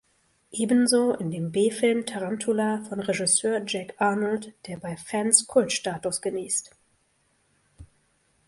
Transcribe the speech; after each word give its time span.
Ebenso 0.51 1.13
in 1.17 1.29
dem 1.29 1.51
B-Film 1.51 2.07
"Tarantula" 2.07 2.83
von 2.89 3.01
Regisseur 3.01 3.61
Jack 3.67 3.93
Arnold, 4.01 4.51
der 4.65 4.77
bei 4.77 4.97
Fans 4.97 5.45
Kult-Status 5.45 6.23
genießt. 6.23 6.71